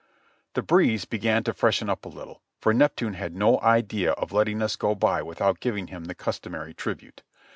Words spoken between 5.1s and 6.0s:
without giving